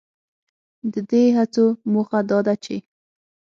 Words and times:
ددې 0.93 1.23
هڅو 1.37 1.65
موخه 1.91 2.19
دا 2.29 2.39
ده 2.45 2.53
چې 2.63 2.75